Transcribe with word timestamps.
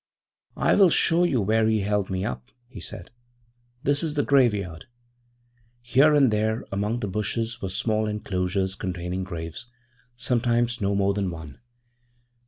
'I 0.57 0.73
will 0.77 0.89
show 0.89 1.23
you 1.25 1.41
where 1.41 1.67
he 1.67 1.81
held 1.81 2.09
me 2.09 2.25
up,' 2.25 2.49
he 2.67 2.79
said. 2.79 3.11
'This 3.83 4.01
is 4.01 4.13
the 4.15 4.23
graveyard.' 4.23 4.87
< 5.29 5.55
12 5.81 5.81
> 5.81 5.81
Here 5.93 6.15
and 6.15 6.31
there 6.31 6.65
among 6.71 7.01
the 7.01 7.07
bushes 7.07 7.61
were 7.61 7.69
small 7.69 8.07
enclosures 8.07 8.73
containing 8.73 9.23
graves, 9.23 9.67
sometimes 10.15 10.81
no 10.81 10.95
more 10.95 11.13
than 11.13 11.29
one. 11.29 11.59